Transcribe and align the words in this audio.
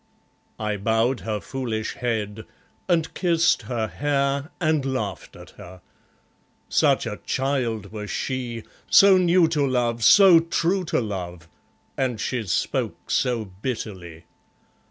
I 0.59 0.77
bowed 0.77 1.19
her 1.19 1.39
foolish 1.39 1.93
head, 1.93 2.47
And 2.89 3.13
kissed 3.13 3.61
her 3.69 3.85
hair 3.85 4.49
and 4.59 4.83
laughed 4.83 5.35
at 5.35 5.51
her. 5.61 5.81
Such 6.69 7.05
a 7.05 7.19
child 7.23 7.91
was 7.91 8.09
she; 8.09 8.63
So 8.89 9.19
new 9.19 9.47
to 9.49 9.63
love, 9.63 10.03
so 10.03 10.39
true 10.39 10.85
to 10.85 10.99
love, 10.99 11.47
and 11.97 12.19
she 12.19 12.41
spoke 12.47 13.11
so 13.11 13.45
bitterly. 13.61 14.25